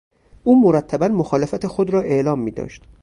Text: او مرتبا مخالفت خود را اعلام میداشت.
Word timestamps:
او 0.43 0.61
مرتبا 0.61 1.07
مخالفت 1.07 1.67
خود 1.67 1.89
را 1.89 2.01
اعلام 2.01 2.39
میداشت. 2.39 2.83